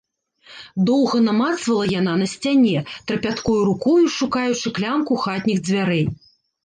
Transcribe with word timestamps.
Доўга 0.89 1.19
намацвала 1.25 1.85
яна 1.99 2.13
на 2.23 2.27
сцяне, 2.33 2.79
трапяткою 3.11 3.61
рукою 3.71 4.05
шукаючы 4.17 4.67
клямку 4.79 5.13
хатніх 5.27 5.57
дзвярэй. 5.69 6.05